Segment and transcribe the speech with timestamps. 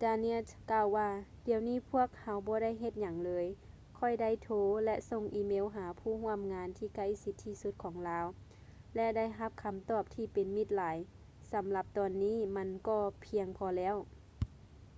[0.00, 1.08] danius ກ່າວວ່າ
[1.48, 3.46] ດຽວນີ້ພວກເຮົາບໍ່ໄດ້ເຮັດຫຍັງເລີຍ
[3.98, 4.48] ຂ້ອຍໄດ້ໂທ
[4.84, 8.26] ແລະ ສົ່ງອີເມວຫາຜູ້ຮ່ວມງານທີ່ໃກ້ຊິດທີ່ສຸດຂອງລາວ
[8.94, 10.96] ແລະ ໄດ້ຮັບຄຳຕອບທີ່ເປັນມິດຫຼາຍ
[11.52, 13.96] ສຳລັບຕອນນີ້ມັນກໍພຽງພໍແລ້ວ